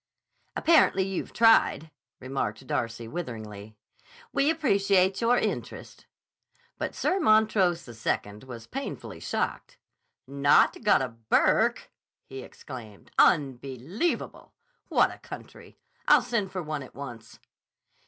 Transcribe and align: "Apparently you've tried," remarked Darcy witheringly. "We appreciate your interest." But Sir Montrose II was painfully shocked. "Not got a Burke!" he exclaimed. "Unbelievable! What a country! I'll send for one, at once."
"Apparently 0.55 1.03
you've 1.03 1.31
tried," 1.31 1.91
remarked 2.19 2.65
Darcy 2.65 3.07
witheringly. 3.07 3.75
"We 4.33 4.49
appreciate 4.49 5.21
your 5.21 5.37
interest." 5.37 6.07
But 6.79 6.95
Sir 6.95 7.19
Montrose 7.19 7.87
II 7.87 8.37
was 8.47 8.65
painfully 8.65 9.19
shocked. 9.19 9.77
"Not 10.25 10.81
got 10.83 11.03
a 11.03 11.09
Burke!" 11.09 11.91
he 12.25 12.41
exclaimed. 12.41 13.11
"Unbelievable! 13.19 14.55
What 14.89 15.11
a 15.13 15.19
country! 15.19 15.77
I'll 16.07 16.23
send 16.23 16.51
for 16.51 16.63
one, 16.63 16.81
at 16.81 16.95
once." 16.95 17.37